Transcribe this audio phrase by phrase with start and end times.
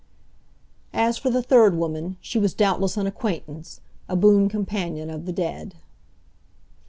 [0.95, 5.31] As for the third woman, she was doubtless an acquaintance, a boon companion of the
[5.33, 5.75] dead.